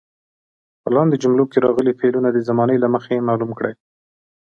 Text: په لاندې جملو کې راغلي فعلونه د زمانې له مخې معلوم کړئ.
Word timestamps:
په 0.81 0.89
لاندې 0.95 1.15
جملو 1.23 1.45
کې 1.51 1.63
راغلي 1.65 1.93
فعلونه 1.99 2.29
د 2.31 2.37
زمانې 2.49 2.75
له 2.83 2.87
مخې 2.93 3.25
معلوم 3.27 3.51
کړئ. 3.57 3.73